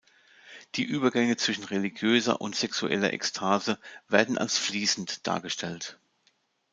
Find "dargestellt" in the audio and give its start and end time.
5.27-5.99